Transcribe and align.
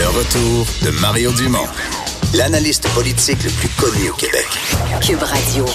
Le 0.00 0.06
retour 0.06 0.66
de 0.82 0.98
Mario 0.98 1.30
Dumont, 1.32 1.68
l'analyste 2.32 2.88
politique 2.94 3.36
le 3.44 3.50
plus 3.50 3.68
connu 3.76 4.08
au 4.08 4.14
Québec. 4.14 4.46
Cube 5.02 5.22
Radio. 5.22 5.66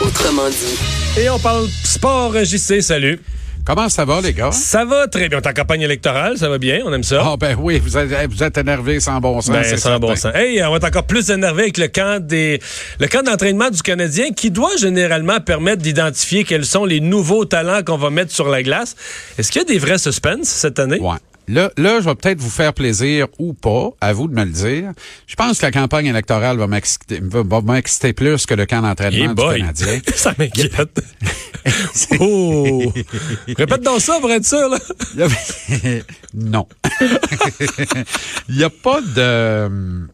Autrement 0.00 0.48
dit. 0.48 1.20
Et 1.20 1.28
on 1.28 1.38
parle 1.38 1.68
sport, 1.84 2.32
JC, 2.42 2.80
salut. 2.80 3.20
Comment 3.66 3.90
ça 3.90 4.06
va, 4.06 4.22
les 4.22 4.32
gars? 4.32 4.50
Ça 4.50 4.86
va 4.86 5.08
très 5.08 5.28
bien. 5.28 5.36
On 5.36 5.42
est 5.42 5.46
en 5.46 5.52
campagne 5.52 5.82
électorale, 5.82 6.38
ça 6.38 6.48
va 6.48 6.56
bien, 6.56 6.80
on 6.86 6.92
aime 6.94 7.02
ça. 7.02 7.22
Ah, 7.22 7.36
ben 7.38 7.54
oui, 7.60 7.78
vous 7.84 7.98
êtes, 7.98 8.30
vous 8.30 8.42
êtes 8.42 8.56
énervé 8.56 8.98
sans 8.98 9.20
bon 9.20 9.42
sens. 9.42 9.54
Ben, 9.54 9.62
c'est 9.62 9.76
sans 9.76 9.98
bon 9.98 10.16
sens. 10.16 10.34
Hey, 10.34 10.64
on 10.64 10.70
va 10.70 10.78
être 10.78 10.86
encore 10.86 11.06
plus 11.06 11.28
énervé 11.28 11.64
avec 11.64 11.76
le 11.76 11.88
camp 11.88 12.18
des 12.18 12.60
le 12.98 13.08
camp 13.08 13.22
d'entraînement 13.22 13.68
du 13.68 13.82
Canadien 13.82 14.30
qui 14.32 14.50
doit 14.50 14.74
généralement 14.78 15.38
permettre 15.38 15.82
d'identifier 15.82 16.44
quels 16.44 16.64
sont 16.64 16.86
les 16.86 17.00
nouveaux 17.00 17.44
talents 17.44 17.82
qu'on 17.84 17.98
va 17.98 18.08
mettre 18.08 18.32
sur 18.32 18.48
la 18.48 18.62
glace. 18.62 18.96
Est-ce 19.36 19.52
qu'il 19.52 19.60
y 19.60 19.64
a 19.66 19.68
des 19.68 19.78
vrais 19.78 19.98
suspens 19.98 20.44
cette 20.44 20.78
année? 20.78 20.98
Ouais. 20.98 21.18
Là, 21.50 21.72
là, 21.76 22.00
je 22.00 22.04
vais 22.04 22.14
peut-être 22.14 22.38
vous 22.38 22.48
faire 22.48 22.72
plaisir 22.72 23.26
ou 23.40 23.54
pas, 23.54 23.90
à 24.00 24.12
vous 24.12 24.28
de 24.28 24.34
me 24.34 24.44
le 24.44 24.52
dire. 24.52 24.92
Je 25.26 25.34
pense 25.34 25.58
que 25.58 25.66
la 25.66 25.72
campagne 25.72 26.06
électorale 26.06 26.56
va 26.56 26.68
m'exciter, 26.68 27.20
va, 27.20 27.42
va 27.42 27.60
m'exciter 27.60 28.12
plus 28.12 28.46
que 28.46 28.54
le 28.54 28.66
camp 28.66 28.78
Eh 28.78 28.82
d'entraînement 28.82 29.28
du 29.28 29.34
boy. 29.34 29.58
Canadien. 29.58 30.00
ça 30.14 30.32
m'inquiète. 30.38 31.02
oh! 32.20 32.92
Répète 33.48 33.82
donc 33.82 34.00
ça 34.00 34.18
pour 34.20 34.30
être 34.30 34.46
sûr, 34.46 34.68
là. 34.68 34.78
Non. 36.34 36.68
Il 38.48 38.56
n'y 38.56 38.62
a 38.62 38.70
pas 38.70 39.00
de... 39.00 40.06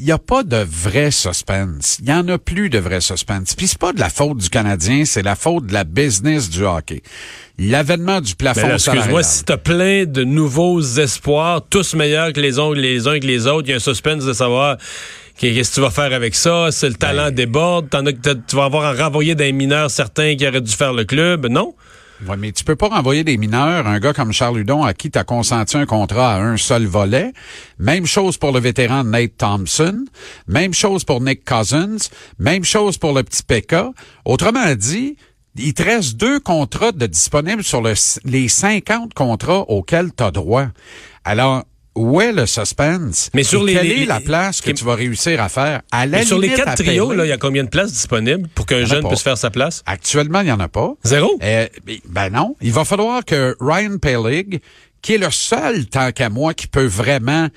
Il 0.00 0.04
n'y 0.04 0.12
a 0.12 0.18
pas 0.18 0.44
de 0.44 0.64
vrai 0.64 1.10
suspense. 1.10 1.96
Il 1.98 2.04
n'y 2.04 2.12
en 2.12 2.28
a 2.28 2.38
plus 2.38 2.70
de 2.70 2.78
vrai 2.78 3.00
suspense. 3.00 3.56
Puis 3.56 3.66
c'est 3.66 3.78
pas 3.78 3.92
de 3.92 3.98
la 3.98 4.08
faute 4.08 4.38
du 4.38 4.48
Canadien, 4.48 5.04
c'est 5.04 5.22
la 5.22 5.34
faute 5.34 5.66
de 5.66 5.72
la 5.72 5.82
business 5.82 6.48
du 6.48 6.64
hockey. 6.64 7.02
L'avènement 7.58 8.20
du 8.20 8.36
plafond 8.36 8.68
là, 8.68 8.74
excuse-moi, 8.74 9.24
si 9.24 9.44
t'as 9.44 9.56
plein 9.56 10.04
de 10.04 10.22
nouveaux 10.22 10.80
espoirs, 10.80 11.62
tous 11.68 11.94
meilleurs 11.94 12.32
que 12.32 12.40
les 12.40 12.60
uns, 12.60 12.72
les 12.74 13.08
uns 13.08 13.18
que 13.18 13.26
les 13.26 13.48
autres, 13.48 13.66
il 13.66 13.70
y 13.70 13.72
a 13.72 13.76
un 13.76 13.80
suspense 13.80 14.24
de 14.24 14.32
savoir 14.32 14.76
qu'est-ce 15.36 15.70
que 15.70 15.74
tu 15.74 15.80
vas 15.80 15.90
faire 15.90 16.12
avec 16.12 16.36
ça, 16.36 16.70
si 16.70 16.86
le 16.86 16.94
talent 16.94 17.24
Ben. 17.24 17.34
déborde, 17.34 17.90
t'en 17.90 18.06
as 18.06 18.12
tu 18.12 18.54
vas 18.54 18.66
avoir 18.66 18.84
à 18.84 18.92
renvoyer 18.92 19.34
des 19.34 19.50
mineurs 19.50 19.90
certains 19.90 20.36
qui 20.36 20.46
auraient 20.46 20.60
dû 20.60 20.72
faire 20.72 20.92
le 20.92 21.04
club, 21.04 21.46
non? 21.46 21.74
Oui, 22.26 22.34
mais 22.38 22.50
tu 22.52 22.64
peux 22.64 22.74
pas 22.74 22.88
renvoyer 22.88 23.22
des 23.22 23.36
mineurs, 23.36 23.86
un 23.86 24.00
gars 24.00 24.12
comme 24.12 24.32
Charles 24.32 24.58
Hudon 24.58 24.82
à 24.82 24.92
qui 24.92 25.10
tu 25.10 25.18
as 25.18 25.24
consenti 25.24 25.76
un 25.76 25.86
contrat 25.86 26.34
à 26.34 26.40
un 26.40 26.56
seul 26.56 26.84
volet. 26.86 27.32
Même 27.78 28.06
chose 28.06 28.36
pour 28.38 28.50
le 28.52 28.58
vétéran 28.58 29.04
Nate 29.04 29.36
Thompson. 29.38 30.04
Même 30.48 30.74
chose 30.74 31.04
pour 31.04 31.20
Nick 31.20 31.44
Cousins. 31.44 31.96
Même 32.38 32.64
chose 32.64 32.98
pour 32.98 33.12
le 33.12 33.22
petit 33.22 33.42
Pekka. 33.44 33.90
Autrement 34.24 34.74
dit, 34.74 35.16
il 35.56 35.74
te 35.74 35.82
reste 35.84 36.16
deux 36.16 36.40
contrats 36.40 36.92
de 36.92 37.06
disponibles 37.06 37.62
sur 37.64 37.82
le- 37.82 37.94
les 38.24 38.48
50 38.48 39.14
contrats 39.14 39.60
auxquels 39.70 40.10
tu 40.16 40.24
as 40.24 40.30
droit. 40.32 40.66
Alors, 41.24 41.64
où 41.94 42.20
est 42.20 42.32
le 42.32 42.46
suspense? 42.46 43.30
Mais 43.34 43.42
sur 43.42 43.62
Et 43.62 43.66
les- 43.66 43.72
quelle 43.74 43.88
les- 43.88 44.02
est 44.02 44.06
la 44.06 44.20
place 44.20 44.60
que 44.60 44.68
les- 44.68 44.74
tu 44.74 44.84
vas 44.84 44.94
réussir 44.94 45.40
à 45.42 45.48
faire? 45.48 45.82
À 45.90 46.06
la 46.06 46.18
Mais 46.18 46.24
sur 46.24 46.38
les 46.38 46.50
quatre 46.52 46.74
trios, 46.82 47.12
il 47.12 47.28
y 47.28 47.32
a 47.32 47.36
combien 47.38 47.64
de 47.64 47.68
places 47.68 47.92
disponibles 47.92 48.48
pour 48.54 48.66
qu'un 48.66 48.84
jeune 48.84 49.06
puisse 49.08 49.22
faire 49.22 49.38
sa 49.38 49.50
place? 49.50 49.82
Actuellement, 49.86 50.40
il 50.40 50.46
n'y 50.46 50.52
en 50.52 50.60
a 50.60 50.68
pas. 50.68 50.92
Zéro? 51.04 51.38
Euh, 51.42 51.66
ben 52.08 52.30
non. 52.30 52.54
Il 52.60 52.72
va 52.72 52.84
falloir 52.84 53.24
que 53.24 53.56
Ryan 53.60 53.98
Pellig, 53.98 54.60
qui 55.02 55.14
est 55.14 55.18
le 55.18 55.30
seul, 55.30 55.86
tant 55.86 56.12
qu'à 56.12 56.28
moi, 56.28 56.54
qui 56.54 56.66
peut 56.66 56.86
vraiment 56.86 57.48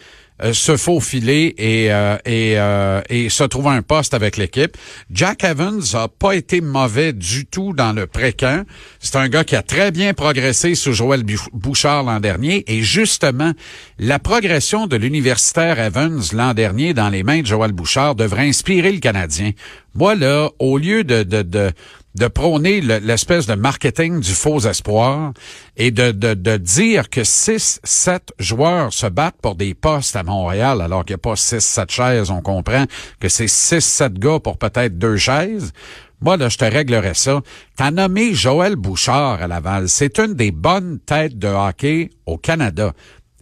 euh, 0.43 0.53
se 0.53 0.77
faufiler 0.77 1.53
et, 1.57 1.91
euh, 1.91 2.17
et, 2.25 2.53
euh, 2.57 3.01
et 3.09 3.29
se 3.29 3.43
trouver 3.43 3.69
un 3.69 3.81
poste 3.81 4.13
avec 4.13 4.37
l'équipe. 4.37 4.75
Jack 5.11 5.43
Evans 5.43 5.81
a 5.93 6.07
pas 6.07 6.33
été 6.35 6.61
mauvais 6.61 7.13
du 7.13 7.45
tout 7.45 7.73
dans 7.73 7.93
le 7.93 8.07
pré-camp. 8.07 8.65
C'est 8.99 9.15
un 9.17 9.29
gars 9.29 9.43
qui 9.43 9.55
a 9.55 9.61
très 9.61 9.91
bien 9.91 10.13
progressé 10.13 10.75
sous 10.75 10.93
Joël 10.93 11.23
Bou- 11.23 11.35
Bouchard 11.53 12.03
l'an 12.03 12.19
dernier. 12.19 12.63
Et 12.67 12.81
justement, 12.81 13.51
la 13.99 14.19
progression 14.19 14.87
de 14.87 14.95
l'universitaire 14.95 15.79
Evans 15.79 16.21
l'an 16.33 16.53
dernier 16.53 16.93
dans 16.93 17.09
les 17.09 17.23
mains 17.23 17.41
de 17.41 17.47
Joël 17.47 17.71
Bouchard 17.71 18.15
devrait 18.15 18.47
inspirer 18.47 18.91
le 18.91 18.99
Canadien. 18.99 19.51
Moi, 19.93 20.15
là, 20.15 20.49
au 20.59 20.77
lieu 20.77 21.03
de, 21.03 21.23
de, 21.23 21.41
de, 21.41 21.71
de 22.15 22.27
prôner 22.27 22.81
le- 22.81 22.97
l'espèce 22.97 23.47
de 23.47 23.53
marketing 23.55 24.19
du 24.19 24.31
faux 24.33 24.59
espoir 24.67 25.33
et 25.77 25.91
de, 25.91 26.11
de, 26.11 26.57
dire 26.57 27.09
que 27.09 27.23
6, 27.23 27.79
7 27.83 28.33
joueurs 28.39 28.91
se 28.91 29.07
battent 29.07 29.39
pour 29.41 29.55
des 29.55 29.73
postes 29.73 30.15
à 30.15 30.23
Montréal 30.23 30.81
alors 30.81 31.05
qu'il 31.05 31.13
n'y 31.15 31.21
a 31.21 31.29
pas 31.29 31.35
6, 31.35 31.59
7 31.61 31.91
chaises, 31.91 32.29
on 32.31 32.41
comprend 32.41 32.85
que 33.19 33.29
c'est 33.29 33.47
6, 33.47 33.79
7 33.81 34.13
gars 34.19 34.39
pour 34.39 34.57
peut-être 34.57 34.97
deux 34.97 35.17
chaises. 35.17 35.71
Moi, 36.23 36.37
là, 36.37 36.49
je 36.49 36.57
te 36.57 36.65
réglerais 36.65 37.15
ça. 37.15 37.41
T'as 37.75 37.89
nommé 37.89 38.35
Joël 38.35 38.75
Bouchard 38.75 39.41
à 39.41 39.47
Laval. 39.47 39.89
C'est 39.89 40.19
une 40.19 40.35
des 40.35 40.51
bonnes 40.51 40.99
têtes 40.99 41.39
de 41.39 41.47
hockey 41.47 42.11
au 42.27 42.37
Canada. 42.37 42.93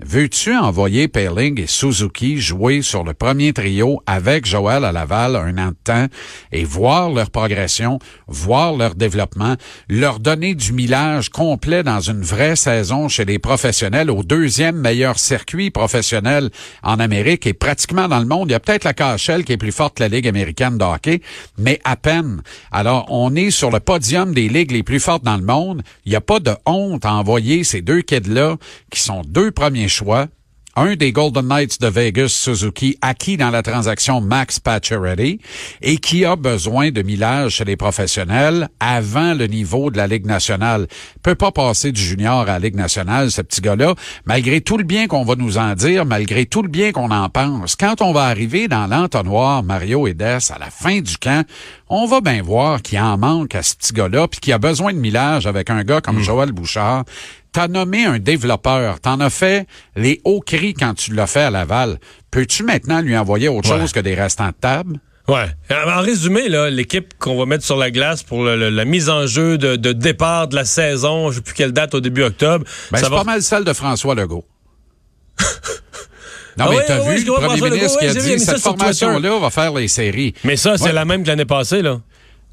Veux-tu 0.02 0.56
envoyer 0.56 1.10
Payling 1.10 1.60
et 1.60 1.68
Suzuki 1.68 2.38
jouer 2.38 2.82
sur 2.82 3.04
le 3.04 3.14
premier 3.14 3.52
trio 3.52 4.02
avec 4.06 4.46
Joël 4.46 4.86
à 4.86 4.94
Laval 4.94 5.36
un 5.36 5.58
an 5.58 5.72
de 5.72 5.76
temps 5.84 6.06
et 6.54 6.64
voir 6.64 7.10
leur 7.10 7.30
progression, 7.30 8.00
voir 8.26 8.78
leur 8.78 8.96
développement, 8.96 9.56
leur 9.90 10.22
donner 10.22 10.56
du 10.56 10.72
millage 10.72 11.28
complet 11.28 11.84
dans 11.84 12.00
une 12.00 12.22
vraie 12.22 12.56
saison 12.56 13.10
chez 13.10 13.26
les 13.26 13.40
professionnels 13.40 14.10
au 14.10 14.24
deuxième 14.24 14.78
meilleur 14.78 15.20
circuit 15.20 15.70
professionnel 15.70 16.50
en 16.82 16.98
Amérique 17.02 17.46
et 17.46 17.54
pratiquement 17.54 18.08
dans 18.08 18.20
le 18.20 18.26
monde? 18.26 18.48
Il 18.48 18.54
y 18.54 18.56
a 18.56 18.62
peut-être 18.62 18.86
la 18.86 18.94
KHL 18.94 19.44
qui 19.44 19.52
est 19.52 19.58
plus 19.58 19.74
forte 19.74 19.98
que 19.98 20.04
la 20.04 20.10
Ligue 20.10 20.30
américaine 20.30 20.78
de 20.78 20.86
hockey, 20.86 21.22
mais 21.58 21.82
à 21.84 21.98
peine. 21.98 22.42
Alors, 22.72 23.06
on 23.10 23.36
est 23.36 23.52
sur 23.52 23.70
le 23.70 23.82
podium 23.82 24.34
des 24.34 24.48
ligues 24.48 24.72
les 24.72 24.84
plus 24.84 25.02
fortes 25.02 25.26
dans 25.26 25.36
le 25.36 25.44
monde. 25.44 25.82
Il 26.06 26.12
n'y 26.12 26.16
a 26.16 26.22
pas 26.22 26.40
de 26.40 26.56
honte 26.66 27.06
à 27.06 27.14
envoyer 27.16 27.66
ces 27.66 27.82
deux 27.82 28.02
kids-là 28.02 28.56
qui 28.90 29.02
sont 29.02 29.24
deux 29.28 29.52
premiers 29.52 29.89
Un 30.76 30.96
des 30.96 31.12
Golden 31.12 31.48
Knights 31.48 31.82
de 31.82 31.88
Vegas, 31.88 32.30
Suzuki, 32.30 32.96
acquis 33.02 33.36
dans 33.36 33.50
la 33.50 33.64
transaction 33.64 34.22
Max 34.22 34.60
Pacioretty 34.60 35.42
et 35.82 35.98
qui 35.98 36.24
a 36.24 36.36
besoin 36.38 36.92
de 36.92 37.02
millage 37.02 37.56
chez 37.56 37.66
les 37.66 37.76
professionnels 37.76 38.70
avant 38.80 39.34
le 39.34 39.48
niveau 39.48 39.92
de 39.92 39.98
la 39.98 40.08
Ligue 40.08 40.26
nationale. 40.26 40.88
Peut 41.22 41.36
pas 41.36 41.52
passer 41.52 41.92
du 41.92 42.00
junior 42.00 42.42
à 42.42 42.46
la 42.46 42.60
Ligue 42.60 42.76
nationale, 42.76 43.30
ce 43.30 43.42
petit 43.42 43.60
gars-là, 43.60 43.96
malgré 44.26 44.62
tout 44.62 44.78
le 44.78 44.86
bien 44.86 45.08
qu'on 45.08 45.26
va 45.26 45.36
nous 45.36 45.58
en 45.58 45.74
dire, 45.74 46.06
malgré 46.06 46.46
tout 46.46 46.62
le 46.62 46.70
bien 46.70 46.92
qu'on 46.92 47.12
en 47.12 47.28
pense. 47.30 47.76
Quand 47.76 48.02
on 48.02 48.14
va 48.14 48.26
arriver 48.26 48.70
dans 48.70 48.88
l'entonnoir, 48.88 49.64
Mario 49.64 50.08
et 50.08 50.16
à 50.22 50.60
la 50.60 50.70
fin 50.70 51.02
du 51.02 51.18
camp, 51.18 51.46
on 51.90 52.06
va 52.06 52.22
bien 52.22 52.42
voir 52.42 52.82
qu'il 52.82 53.00
en 53.00 53.18
manque 53.18 53.56
à 53.56 53.64
ce 53.64 53.76
petit 53.76 53.94
gars-là, 53.94 54.28
puis 54.28 54.40
qu'il 54.40 54.54
a 54.54 54.58
besoin 54.60 54.94
de 54.94 54.98
millage 55.00 55.48
avec 55.48 55.70
un 55.70 55.84
gars 55.84 56.02
comme 56.02 56.20
Joël 56.22 56.52
Bouchard. 56.52 57.04
T'as 57.52 57.68
nommé 57.68 58.06
un 58.06 58.20
développeur, 58.20 59.00
t'en 59.00 59.20
as 59.20 59.30
fait 59.32 59.66
les 59.96 60.22
hauts 60.24 60.40
cris 60.42 60.74
quand 60.76 60.94
tu 60.94 61.14
l'as 61.16 61.26
fait 61.28 61.42
à 61.42 61.50
Laval. 61.50 62.00
Peux-tu 62.30 62.64
maintenant 62.64 63.02
lui 63.02 63.18
envoyer 63.18 63.48
autre 63.50 63.72
Ouais. 63.74 63.80
chose 63.80 63.92
que 63.92 64.00
des 64.00 64.14
restants 64.14 64.50
de 64.50 64.54
table? 64.60 65.00
Ouais. 65.28 65.46
En 65.88 66.02
résumé, 66.02 66.48
là, 66.50 66.70
l'équipe 66.70 67.14
qu'on 67.20 67.38
va 67.38 67.46
mettre 67.46 67.64
sur 67.64 67.78
la 67.78 67.92
glace 67.92 68.24
pour 68.24 68.44
le- 68.44 68.56
le- 68.56 68.70
la 68.70 68.86
mise 68.86 69.10
en 69.10 69.26
jeu 69.28 69.58
de, 69.58 69.76
de 69.76 69.92
départ 69.94 70.48
de 70.48 70.56
la 70.56 70.66
saison, 70.66 71.30
je 71.32 71.36
sais 71.38 71.42
plus 71.42 71.54
quelle 71.54 71.72
date 71.72 71.94
au 71.96 72.02
début 72.02 72.24
octobre. 72.24 72.66
Ben, 72.92 72.98
ça 73.00 73.06
c'est 73.06 73.10
va 73.12 73.18
pas 73.18 73.24
mal 73.24 73.42
celle 73.44 73.64
de 73.64 73.74
François 73.74 74.16
Legault. 74.16 74.46
non, 76.60 76.66
Ah 76.70 76.70
mais 76.72 76.86
t'as 76.86 77.00
vu 77.00 77.24
le 77.24 77.32
premier 77.34 77.70
ministre 77.70 78.00
qui 78.00 78.06
a 78.06 78.14
dit 78.14 78.40
ça 78.40 78.54
cette 78.54 78.64
formation-là 78.64 79.40
va 79.40 79.50
faire 79.50 79.74
les 79.74 79.88
séries. 79.88 80.34
Mais 80.44 80.56
ça, 80.58 80.78
c'est 80.78 80.92
la 80.94 81.06
même 81.06 81.24
que 81.24 81.28
l'année 81.30 81.46
passée, 81.46 81.82
là. 81.82 82.00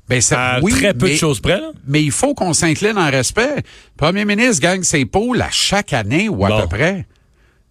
Ben, 0.08 0.20
oui, 0.62 0.70
très 0.72 0.94
peu 0.94 1.08
de 1.10 1.16
choses 1.16 1.40
près, 1.40 1.60
là. 1.60 1.72
Mais 1.86 2.00
il 2.02 2.12
faut 2.12 2.32
qu'on 2.32 2.52
s'incline 2.52 2.96
en 2.96 3.10
respect. 3.10 3.56
Le 3.56 3.62
premier 3.96 4.24
ministre 4.24 4.62
gagne 4.62 4.84
ses 4.84 5.04
poules 5.04 5.42
à 5.42 5.50
chaque 5.50 5.92
année 5.92 6.28
ou 6.28 6.44
à 6.44 6.48
Bon. 6.48 6.60
peu 6.62 6.68
près. 6.68 7.06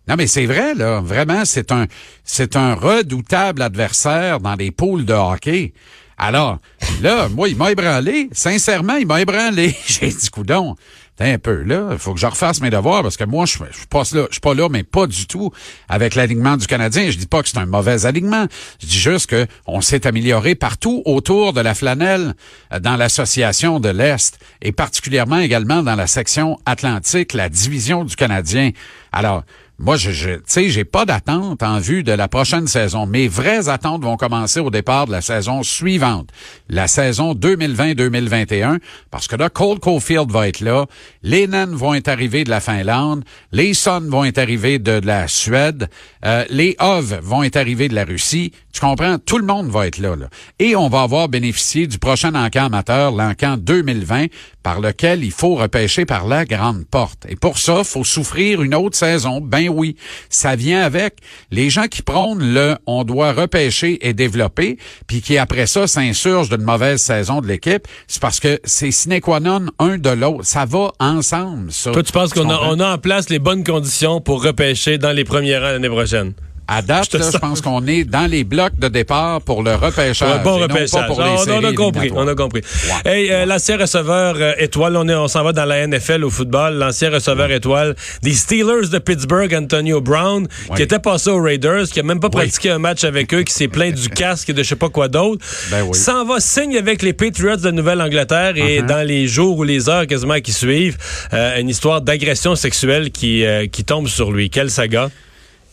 Non, 0.07 0.15
mais 0.17 0.27
c'est 0.27 0.45
vrai, 0.45 0.75
là. 0.75 0.99
Vraiment, 1.01 1.45
c'est 1.45 1.71
un, 1.71 1.85
c'est 2.25 2.57
un 2.57 2.75
redoutable 2.75 3.61
adversaire 3.61 4.41
dans 4.41 4.55
les 4.55 4.71
poules 4.71 5.05
de 5.05 5.13
hockey. 5.13 5.73
Alors, 6.17 6.59
là, 7.01 7.27
moi, 7.29 7.47
il 7.49 7.55
m'a 7.55 7.71
ébranlé. 7.71 8.29
Sincèrement, 8.33 8.95
il 8.97 9.07
m'a 9.07 9.21
ébranlé. 9.21 9.73
J'ai 9.87 10.07
dit, 10.09 10.29
coudon, 10.29 10.75
un 11.19 11.37
peu 11.37 11.63
là. 11.63 11.89
Il 11.91 11.97
faut 11.97 12.13
que 12.13 12.19
je 12.19 12.25
refasse 12.25 12.61
mes 12.61 12.69
devoirs 12.69 13.01
parce 13.01 13.17
que 13.17 13.23
moi, 13.23 13.45
je, 13.45 13.57
je 13.71 13.77
suis 13.77 13.87
pas 13.87 14.03
là, 14.11 14.25
je 14.27 14.33
suis 14.33 14.41
pas 14.41 14.53
là, 14.53 14.67
mais 14.69 14.83
pas 14.83 15.07
du 15.07 15.27
tout 15.27 15.51
avec 15.87 16.15
l'alignement 16.15 16.57
du 16.57 16.67
Canadien. 16.67 17.09
Je 17.09 17.17
dis 17.17 17.25
pas 17.25 17.41
que 17.41 17.49
c'est 17.49 17.57
un 17.57 17.65
mauvais 17.65 18.05
alignement. 18.05 18.47
Je 18.81 18.87
dis 18.87 18.99
juste 18.99 19.29
que 19.29 19.47
on 19.65 19.81
s'est 19.81 20.07
amélioré 20.07 20.55
partout 20.55 21.01
autour 21.05 21.53
de 21.53 21.61
la 21.61 21.73
flanelle 21.73 22.33
euh, 22.73 22.79
dans 22.79 22.97
l'association 22.97 23.79
de 23.79 23.89
l'Est 23.89 24.39
et 24.61 24.71
particulièrement 24.71 25.39
également 25.39 25.83
dans 25.83 25.95
la 25.95 26.07
section 26.07 26.59
Atlantique, 26.65 27.33
la 27.33 27.49
division 27.49 28.03
du 28.03 28.15
Canadien. 28.15 28.71
Alors, 29.11 29.43
moi, 29.77 29.97
je, 29.97 30.11
je 30.11 30.29
tu 30.35 30.41
sais, 30.47 30.69
j'ai 30.69 30.85
pas 30.85 31.05
d'attente 31.05 31.61
en 31.61 31.79
vue 31.79 32.03
de 32.03 32.13
la 32.13 32.29
prochaine 32.29 32.65
saison. 32.65 33.05
Mes 33.05 33.27
vraies 33.27 33.67
attentes 33.67 34.03
vont 34.03 34.15
commencer 34.15 34.61
au 34.61 34.69
départ 34.69 35.05
de 35.05 35.11
la 35.11 35.21
saison 35.21 35.63
suivante, 35.63 36.29
la 36.69 36.87
saison 36.87 37.33
2020-2021, 37.33 38.79
parce 39.11 39.27
que 39.27 39.35
là, 39.35 39.49
Cole 39.49 39.79
Caulfield 39.79 40.31
va 40.31 40.47
être 40.47 40.61
là, 40.61 40.85
les 41.23 41.47
Nains 41.47 41.75
vont 41.75 41.93
être 41.93 42.07
arrivés 42.07 42.45
de 42.45 42.49
la 42.49 42.61
Finlande, 42.61 43.25
les 43.51 43.73
Suns 43.73 44.09
vont 44.09 44.23
être 44.23 44.37
arrivés 44.37 44.79
de, 44.79 45.01
de 45.01 45.07
la 45.07 45.27
Suède, 45.27 45.89
euh, 46.25 46.45
les 46.49 46.77
Hov 46.79 47.19
vont 47.21 47.43
être 47.43 47.57
arrivés 47.57 47.89
de 47.89 47.95
la 47.95 48.05
Russie. 48.05 48.53
Tu 48.71 48.79
comprends? 48.79 49.17
Tout 49.19 49.37
le 49.37 49.45
monde 49.45 49.69
va 49.69 49.87
être 49.87 49.99
là, 49.99 50.15
là. 50.15 50.29
Et 50.59 50.75
on 50.75 50.87
va 50.87 51.01
avoir 51.01 51.29
bénéficié 51.29 51.87
du 51.87 51.99
prochain 51.99 52.33
encamp 52.35 52.65
amateur, 52.65 53.11
l'encamp 53.11 53.57
2020, 53.57 54.27
par 54.65 54.81
lequel 54.81 55.23
il 55.23 55.31
faut 55.31 55.53
repêcher 55.53 56.05
par 56.05 56.25
la 56.25 56.43
grande 56.43 56.87
porte. 56.87 57.27
Et 57.29 57.35
pour 57.35 57.59
ça, 57.59 57.83
faut 57.83 58.03
souffrir 58.03 58.63
une 58.63 58.73
autre 58.73 58.97
saison. 58.97 59.39
Ben 59.39 59.69
oui, 59.69 59.95
ça 60.27 60.55
vient 60.55 60.81
avec. 60.81 61.17
Les 61.51 61.69
gens 61.69 61.85
qui 61.85 62.01
prônent 62.01 62.41
le 62.41 62.75
on 62.87 63.03
doit 63.03 63.31
repêcher 63.31 63.99
et 64.07 64.15
développer, 64.15 64.79
puis 65.05 65.21
qui 65.21 65.37
après 65.37 65.67
ça 65.67 65.85
s'insurgent 65.85 66.49
d'une 66.49 66.65
mauvaise 66.65 66.99
saison 66.99 67.41
de 67.41 67.47
l'équipe, 67.47 67.87
c'est 68.07 68.19
parce 68.19 68.39
que 68.39 68.59
c'est 68.63 68.89
sine 68.89 69.21
qua 69.21 69.39
non 69.39 69.67
un 69.77 69.99
de 69.99 70.09
l'autre. 70.09 70.45
Ça 70.45 70.65
va 70.65 70.93
ensemble, 70.99 71.71
ça. 71.71 71.91
Toi, 71.91 72.01
tu 72.01 72.11
penses 72.11 72.33
qu'on 72.33 72.49
a, 72.49 72.59
on 72.63 72.79
a 72.79 72.95
en 72.95 72.97
place 72.97 73.29
les 73.29 73.37
bonnes 73.37 73.63
conditions 73.63 74.19
pour 74.19 74.43
repêcher 74.43 74.97
dans 74.97 75.11
les 75.11 75.25
premiers 75.25 75.59
rangs 75.59 75.73
l'année 75.73 75.89
prochaine? 75.89 76.33
À 76.67 76.81
date, 76.81 77.09
je, 77.11 77.17
là, 77.17 77.29
je 77.31 77.37
pense 77.37 77.61
qu'on 77.61 77.85
est 77.85 78.03
dans 78.05 78.25
les 78.29 78.43
blocs 78.43 78.77
de 78.79 78.87
départ 78.87 79.41
pour 79.41 79.61
le 79.61 79.75
repêchage. 79.75 80.27
Un 80.27 80.43
bon 80.43 80.57
repêchage. 80.57 81.05
Pour 81.07 81.21
les 81.21 81.29
on, 81.29 81.59
on, 81.59 81.63
a 81.63 81.73
compris. 81.73 82.11
On 82.15 82.27
a 82.27 82.33
compris. 82.33 82.61
Ouais. 83.05 83.11
Hey, 83.11 83.31
euh, 83.31 83.45
l'ancien 83.45 83.77
receveur 83.77 84.35
euh, 84.39 84.53
étoile, 84.57 84.97
on, 84.97 85.07
est, 85.07 85.13
on 85.13 85.27
s'en 85.27 85.43
va 85.43 85.53
dans 85.53 85.65
la 85.65 85.85
NFL 85.85 86.23
au 86.23 86.29
football. 86.31 86.75
L'ancien 86.75 87.11
receveur 87.11 87.49
ouais. 87.49 87.57
étoile 87.57 87.95
des 88.23 88.33
Steelers 88.33 88.89
de 88.91 88.97
Pittsburgh, 88.97 89.53
Antonio 89.53 90.01
Brown, 90.01 90.47
ouais. 90.69 90.75
qui 90.75 90.81
était 90.81 90.99
passé 90.99 91.29
aux 91.29 91.41
Raiders, 91.41 91.85
qui 91.85 91.99
a 91.99 92.03
même 92.03 92.19
pas 92.19 92.29
pratiqué 92.29 92.71
un 92.71 92.79
match 92.79 93.03
avec 93.03 93.33
eux, 93.33 93.43
qui 93.43 93.53
s'est 93.53 93.67
plaint 93.67 93.93
du 93.93 94.09
casque 94.21 94.49
et 94.49 94.53
de 94.53 94.63
je 94.63 94.69
sais 94.69 94.75
pas 94.75 94.89
quoi 94.89 95.07
d'autre. 95.07 95.45
Ben 95.69 95.93
s'en 95.93 96.25
va 96.25 96.39
signe 96.39 96.77
avec 96.77 97.03
les 97.03 97.13
Patriots 97.13 97.57
de 97.57 97.71
Nouvelle-Angleterre 97.71 98.57
et 98.57 98.79
uh 98.79 98.81
-huh. 98.81 98.85
dans 98.85 99.07
les 99.07 99.27
jours 99.27 99.57
ou 99.59 99.63
les 99.63 99.87
heures 99.89 100.07
quasiment 100.07 100.39
qui 100.39 100.51
suivent, 100.51 100.97
euh, 101.33 101.59
une 101.59 101.69
histoire 101.69 102.01
d'agression 102.01 102.55
sexuelle 102.55 103.11
qui, 103.11 103.45
euh, 103.45 103.67
qui 103.67 103.83
tombe 103.83 104.07
sur 104.07 104.31
lui. 104.31 104.49
Quelle 104.49 104.71
saga? 104.71 105.09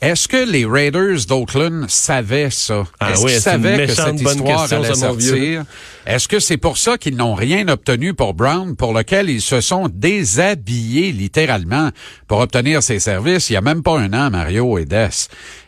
Est-ce 0.03 0.27
que 0.27 0.37
les 0.37 0.67
Raiders 0.67 1.27
d'Oakland 1.29 1.89
savaient 1.89 2.51
ça? 2.51 2.83
Ah 2.99 3.13
Est-ce 3.13 3.23
oui, 3.23 3.31
qu'ils 3.31 3.41
savaient 3.41 3.87
que 3.87 3.95
cette 3.95 4.21
histoire 4.21 4.69
question, 4.69 4.83
allait 4.83 4.95
sortir? 4.97 5.65
Est-ce 6.05 6.27
que 6.27 6.41
c'est 6.41 6.57
pour 6.57 6.77
ça 6.77 6.99
qu'ils 6.99 7.15
n'ont 7.15 7.35
rien 7.35 7.69
obtenu 7.69 8.13
pour 8.13 8.35
Brown, 8.35 8.75
pour 8.75 8.95
lequel 8.95 9.31
ils 9.31 9.41
se 9.41 9.61
sont 9.61 9.89
déshabillés 9.89 11.13
littéralement 11.13 11.91
pour 12.27 12.41
obtenir 12.41 12.83
ses 12.83 12.99
services? 12.99 13.49
Il 13.51 13.53
y 13.53 13.57
a 13.57 13.61
même 13.61 13.85
pas 13.85 13.97
un 13.97 14.13
an, 14.13 14.29
Mario 14.29 14.77
et 14.77 14.87
Des? 14.87 15.07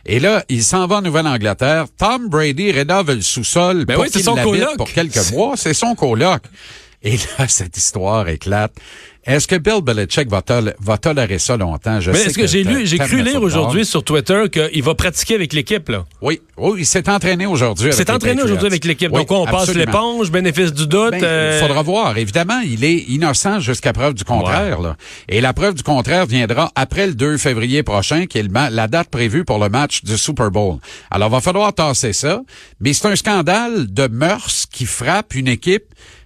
Et 0.05 0.19
là, 0.19 0.43
il 0.49 0.65
s'en 0.65 0.85
va 0.85 0.97
en 0.97 1.01
Nouvelle-Angleterre. 1.01 1.85
Tom 1.97 2.27
Brady 2.27 2.73
rénove 2.73 3.13
le 3.13 3.21
sous-sol 3.21 3.85
ben 3.85 3.93
pour 3.93 4.03
oui, 4.03 4.09
qu'il 4.09 4.25
l'habite 4.25 4.75
pour 4.75 4.91
quelques 4.91 5.31
mois. 5.31 5.53
C'est 5.55 5.73
son 5.73 5.95
coloc. 5.95 6.41
Et 7.05 7.17
là, 7.17 7.47
cette 7.47 7.77
histoire 7.77 8.27
éclate. 8.27 8.73
Est-ce 9.25 9.47
que 9.47 9.55
Bill 9.55 9.81
Belichick 9.81 10.29
va, 10.29 10.43
tol 10.43 10.75
va 10.79 10.97
tolérer 10.99 11.39
ça 11.39 11.57
longtemps? 11.57 11.99
Je 11.99 12.11
Mais 12.11 12.21
est-ce 12.21 12.35
que, 12.35 12.41
que 12.41 12.47
j'ai 12.47 12.63
lu, 12.63 12.85
j'ai 12.85 12.99
cru 12.99 13.23
lire 13.23 13.41
aujourd'hui 13.41 13.83
sur 13.83 14.03
Twitter 14.03 14.43
qu'il 14.51 14.83
va 14.83 14.93
pratiquer 14.93 15.33
avec 15.33 15.51
l'équipe, 15.51 15.89
là? 15.89 16.05
Oui, 16.21 16.41
oui, 16.57 16.81
il 16.81 16.85
s'est 16.85 17.09
entraîné 17.09 17.47
aujourd'hui. 17.47 17.87
Il 17.87 17.93
s'est 17.93 18.11
entraîné 18.11 18.43
aujourd'hui 18.43 18.67
avec 18.67 18.85
l'équipe. 18.85 19.09
Oui, 19.11 19.25
Donc, 19.25 19.31
on 19.31 19.45
passe 19.45 19.73
l'éponge, 19.73 20.29
bénéfice 20.29 20.71
du 20.71 20.85
doute. 20.85 21.11
Ben, 21.11 21.23
euh... 21.23 21.59
Il 21.59 21.67
faudra 21.67 21.81
voir. 21.81 22.17
Évidemment, 22.19 22.59
il 22.63 22.83
est 22.83 22.97
innocent 22.97 23.59
jusqu'à 23.59 23.93
preuve 23.93 24.13
du 24.13 24.23
contraire. 24.23 24.79
Ouais. 24.79 24.89
Là. 24.89 24.95
Et 25.27 25.41
la 25.41 25.53
preuve 25.53 25.73
du 25.73 25.81
contraire 25.81 26.27
viendra 26.27 26.71
après 26.75 27.07
le 27.07 27.15
2 27.15 27.37
février 27.37 27.81
prochain, 27.81 28.27
qui 28.27 28.37
est 28.37 28.43
le 28.43 28.55
la 28.55 28.87
date 28.87 29.09
prévue 29.09 29.43
pour 29.43 29.57
le 29.57 29.69
match 29.69 30.03
du 30.03 30.17
Super 30.17 30.51
Bowl. 30.51 30.77
Alors, 31.09 31.29
il 31.29 31.31
va 31.31 31.41
falloir 31.41 31.73
tasser 31.73 32.13
ça. 32.13 32.41
Mais 32.79 32.93
c'est 32.93 33.07
un 33.07 33.15
scandale 33.15 33.91
de 33.91 34.07
mœurs 34.07 34.67
qui 34.71 34.85
frappe 34.85 35.33
une 35.33 35.47
équipe 35.47 35.85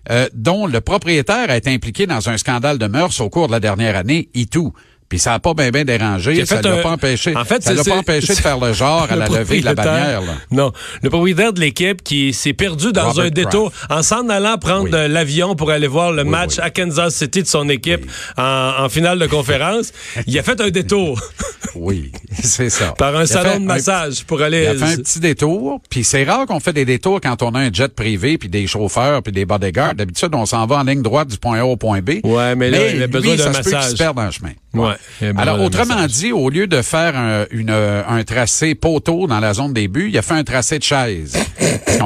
euh, 0.09 0.27
dont 0.33 0.67
le 0.67 0.81
propriétaire 0.81 1.49
a 1.49 1.57
été 1.57 1.73
impliqué 1.73 2.07
dans 2.07 2.29
un 2.29 2.37
scandale 2.37 2.77
de 2.77 2.87
mœurs 2.87 3.19
au 3.21 3.29
cours 3.29 3.47
de 3.47 3.51
la 3.51 3.59
dernière 3.59 3.95
année, 3.95 4.29
et 4.33 4.45
tout. 4.45 4.73
Puis 5.09 5.17
ça 5.19 5.31
n'a 5.31 5.39
pas 5.39 5.53
bien 5.55 5.71
bien 5.71 5.83
dérangé, 5.85 6.45
ça 6.45 6.61
ne 6.61 6.67
l'a 6.69 6.77
pas 6.83 6.91
empêché. 6.91 7.35
En 7.35 7.43
fait, 7.43 7.63
ça 7.63 7.73
l'a 7.73 7.83
pas 7.83 7.97
empêché 7.97 8.35
de 8.35 8.39
faire 8.39 8.59
le 8.59 8.73
genre 8.73 9.07
à 9.09 9.15
la 9.15 9.27
levée 9.27 9.59
de 9.59 9.65
la 9.65 9.73
bannière. 9.73 10.21
Là. 10.21 10.33
Non, 10.51 10.71
le 11.01 11.09
propriétaire 11.09 11.51
de 11.51 11.59
l'équipe 11.59 12.03
qui 12.03 12.31
s'est 12.33 12.53
perdu 12.53 12.91
dans 12.93 13.07
Robert 13.09 13.25
un 13.25 13.29
détour 13.29 13.71
Kraft. 13.71 13.91
en 13.91 14.03
s'en 14.03 14.29
allant 14.29 14.57
prendre 14.59 14.83
Oui. 14.83 15.11
l'avion 15.11 15.55
pour 15.55 15.71
aller 15.71 15.87
voir 15.87 16.11
le 16.11 16.21
Oui, 16.23 16.29
match 16.29 16.57
oui. 16.57 16.63
à 16.63 16.69
Kansas 16.69 17.15
City 17.15 17.41
de 17.41 17.47
son 17.47 17.67
équipe 17.69 18.05
en, 18.37 18.73
en 18.79 18.89
finale 18.89 19.17
de 19.19 19.25
conférence. 19.25 19.91
il 20.27 20.37
a 20.37 20.43
fait 20.43 20.61
un 20.61 20.69
détour 20.69 21.19
Oui, 21.75 22.11
c'est 22.41 22.69
ça. 22.69 22.91
par 22.97 23.15
un 23.15 23.21
Il 23.23 23.27
salon 23.27 23.57
de 23.57 23.63
un- 23.63 23.65
massage 23.65 24.23
pour 24.25 24.41
aller. 24.41 24.61
Il 24.63 24.67
a 24.83 24.85
fait 24.87 24.93
un 24.93 24.97
petit 24.97 25.19
détour, 25.19 25.81
puis 25.89 26.03
c'est 26.03 26.23
rare 26.23 26.45
qu'on 26.45 26.59
fait 26.59 26.73
des 26.73 26.85
détours 26.85 27.19
quand 27.21 27.41
on 27.43 27.51
a 27.55 27.59
un 27.59 27.71
jet 27.73 27.93
privé, 27.93 28.37
puis 28.37 28.49
des 28.49 28.67
chauffeurs, 28.67 29.21
puis 29.23 29.31
des 29.31 29.45
bodyguards. 29.45 29.95
D'habitude, 29.95 30.29
on 30.33 30.45
s'en 30.45 30.65
va 30.67 30.77
en 30.77 30.83
ligne 30.83 31.01
droite 31.01 31.27
du 31.29 31.37
point 31.37 31.59
A 31.59 31.65
au 31.65 31.77
point 31.77 32.01
B. 32.01 32.19
Ouais, 32.23 32.55
mais 32.55 32.69
là, 32.69 32.89
il 32.91 33.01
a 33.03 33.07
besoin 33.07 33.35
d'un 33.35 33.45
peut 33.51 33.57
massage. 33.57 33.91
se 33.91 33.95
perde 33.97 34.17
dans 34.17 34.25
le 34.25 34.31
chemin. 34.31 34.51
Ouais, 34.73 34.93
il 34.93 34.98
besoin 35.21 35.41
Alors, 35.41 35.61
autrement 35.61 36.05
dit, 36.07 36.31
au 36.31 36.49
lieu 36.49 36.67
de 36.67 36.81
faire 36.81 37.15
un, 37.15 37.45
une, 37.51 37.69
euh, 37.69 38.01
un 38.07 38.23
tracé 38.23 38.75
poteau 38.75 39.27
dans 39.27 39.39
la 39.39 39.53
zone 39.53 39.73
des 39.73 39.87
buts, 39.87 40.09
il 40.09 40.17
a 40.17 40.21
fait 40.21 40.33
un 40.33 40.43
tracé 40.43 40.79
de 40.79 40.83
chaise. 40.83 41.37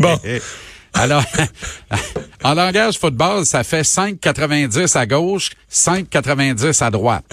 Bon. 0.00 0.18
Alors, 0.94 1.24
en 2.44 2.54
langage 2.54 2.98
football, 2.98 3.44
ça 3.44 3.62
fait 3.62 3.82
5,90 3.82 4.96
à 4.98 5.06
gauche, 5.06 5.50
5,90 5.72 6.82
à 6.82 6.90
droite. 6.90 7.24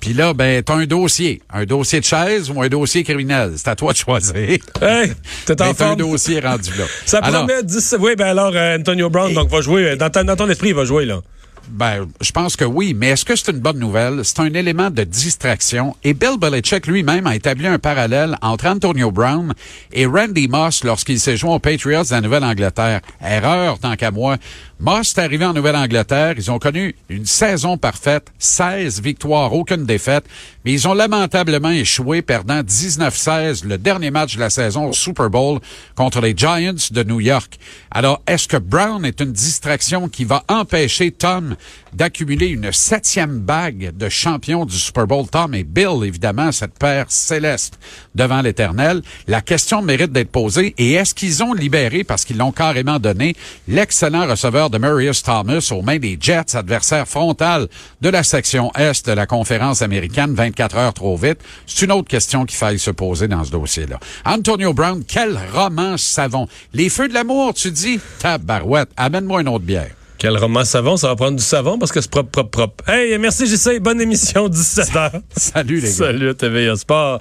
Puis 0.00 0.12
là, 0.12 0.34
ben, 0.34 0.62
t'as 0.62 0.74
un 0.74 0.84
dossier. 0.84 1.40
Un 1.52 1.64
dossier 1.64 2.00
de 2.00 2.04
chaise 2.04 2.50
ou 2.50 2.60
un 2.60 2.68
dossier 2.68 3.02
criminel. 3.02 3.52
C'est 3.56 3.68
à 3.68 3.76
toi 3.76 3.92
de 3.92 3.98
choisir. 3.98 4.34
Hey, 4.82 5.12
t'es 5.46 5.62
en 5.62 5.72
t'as 5.72 5.90
un 5.92 5.96
dossier 5.96 6.40
rendu 6.40 6.70
là. 6.76 6.84
Ça 7.06 7.18
Alors, 7.18 7.46
promet 7.46 7.62
10. 7.62 7.96
Oui, 8.00 8.14
ben 8.16 8.26
alors, 8.26 8.52
euh, 8.54 8.76
Antonio 8.78 9.08
Brown 9.08 9.32
donc, 9.32 9.48
va 9.48 9.60
jouer. 9.60 9.96
Dans, 9.96 10.10
dans 10.10 10.36
ton 10.36 10.50
esprit, 10.50 10.70
il 10.70 10.74
va 10.74 10.84
jouer, 10.84 11.06
là. 11.06 11.20
Ben, 11.68 12.06
je 12.20 12.30
pense 12.30 12.56
que 12.56 12.64
oui, 12.64 12.94
mais 12.94 13.08
est-ce 13.08 13.24
que 13.24 13.34
c'est 13.34 13.50
une 13.50 13.58
bonne 13.58 13.78
nouvelle? 13.78 14.20
C'est 14.24 14.40
un 14.40 14.52
élément 14.52 14.90
de 14.90 15.02
distraction. 15.02 15.96
Et 16.04 16.14
Bill 16.14 16.36
Belichick 16.38 16.86
lui-même 16.86 17.26
a 17.26 17.34
établi 17.34 17.66
un 17.66 17.78
parallèle 17.78 18.36
entre 18.42 18.66
Antonio 18.66 19.10
Brown 19.10 19.54
et 19.92 20.06
Randy 20.06 20.48
Moss 20.48 20.84
lorsqu'il 20.84 21.18
s'est 21.18 21.36
joint 21.36 21.54
aux 21.54 21.58
Patriots 21.58 22.04
de 22.04 22.10
la 22.10 22.20
Nouvelle-Angleterre. 22.20 23.00
Erreur, 23.20 23.78
tant 23.78 23.96
qu'à 23.96 24.10
moi. 24.10 24.36
Moss 24.80 25.14
est 25.16 25.20
arrivé 25.20 25.46
en 25.46 25.54
Nouvelle-Angleterre. 25.54 26.34
Ils 26.36 26.50
ont 26.50 26.58
connu 26.58 26.94
une 27.08 27.26
saison 27.26 27.78
parfaite, 27.78 28.26
16 28.38 29.00
victoires, 29.00 29.52
aucune 29.52 29.86
défaite, 29.86 30.24
mais 30.64 30.72
ils 30.72 30.86
ont 30.88 30.94
lamentablement 30.94 31.70
échoué, 31.70 32.22
perdant 32.22 32.60
19-16 32.60 33.64
le 33.66 33.78
dernier 33.78 34.10
match 34.10 34.34
de 34.34 34.40
la 34.40 34.50
saison 34.50 34.88
au 34.88 34.92
Super 34.92 35.30
Bowl 35.30 35.60
contre 35.94 36.20
les 36.20 36.34
Giants 36.36 36.74
de 36.90 37.02
New 37.04 37.20
York. 37.20 37.58
Alors, 37.90 38.20
est-ce 38.26 38.48
que 38.48 38.56
Brown 38.56 39.04
est 39.04 39.20
une 39.20 39.32
distraction 39.32 40.08
qui 40.08 40.24
va 40.24 40.44
empêcher 40.48 41.12
Tom 41.12 41.53
d'accumuler 41.92 42.48
une 42.48 42.72
septième 42.72 43.40
bague 43.40 43.96
de 43.96 44.08
champion 44.08 44.64
du 44.64 44.76
Super 44.76 45.06
Bowl? 45.06 45.26
Tom 45.28 45.54
et 45.54 45.64
Bill, 45.64 46.04
évidemment, 46.04 46.52
cette 46.52 46.78
paire 46.78 47.06
céleste 47.08 47.78
devant 48.14 48.42
l'éternel. 48.42 49.02
La 49.26 49.40
question 49.40 49.82
mérite 49.82 50.12
d'être 50.12 50.30
posée. 50.30 50.74
Et 50.78 50.92
est-ce 50.92 51.14
qu'ils 51.14 51.42
ont 51.42 51.54
libéré, 51.54 52.04
parce 52.04 52.24
qu'ils 52.24 52.38
l'ont 52.38 52.52
carrément 52.52 52.98
donné, 52.98 53.36
l'excellent 53.68 54.26
receveur 54.26 54.70
de 54.70 54.78
Marius 54.78 55.22
Thomas 55.22 55.68
aux 55.70 55.82
mains 55.82 55.98
des 55.98 56.18
Jets, 56.20 56.56
adversaire 56.56 57.08
frontal 57.08 57.68
de 58.00 58.08
la 58.08 58.22
section 58.22 58.70
Est 58.76 59.06
de 59.06 59.12
la 59.12 59.26
conférence 59.26 59.82
américaine 59.82 60.34
24 60.34 60.76
heures 60.76 60.94
trop 60.94 61.16
vite? 61.16 61.38
C'est 61.66 61.84
une 61.84 61.92
autre 61.92 62.08
question 62.08 62.44
qu'il 62.44 62.56
faille 62.56 62.78
se 62.78 62.90
poser 62.90 63.28
dans 63.28 63.44
ce 63.44 63.50
dossier-là. 63.50 63.98
Antonio 64.24 64.72
Brown, 64.72 65.02
quel 65.06 65.38
roman 65.52 65.96
savon. 65.96 66.48
Les 66.72 66.88
feux 66.88 67.08
de 67.08 67.14
l'amour, 67.14 67.54
tu 67.54 67.70
dis? 67.70 68.00
Tabarouette, 68.18 68.90
amène-moi 68.96 69.42
une 69.42 69.48
autre 69.48 69.64
bière. 69.64 69.90
Quel 70.24 70.38
roman 70.38 70.64
savon, 70.64 70.96
ça 70.96 71.08
va 71.08 71.16
prendre 71.16 71.36
du 71.36 71.42
savon 71.42 71.78
parce 71.78 71.92
que 71.92 72.00
c'est 72.00 72.10
propre, 72.10 72.30
propre, 72.30 72.48
propre. 72.48 72.88
Hey, 72.88 73.18
merci, 73.18 73.46
j'essaie. 73.46 73.78
Bonne 73.78 74.00
émission, 74.00 74.48
17h. 74.48 75.20
Salut 75.36 75.80
les 75.80 75.82
gars. 75.82 75.94
Salut, 75.94 76.34
TVA 76.34 76.76
Sport. 76.76 77.18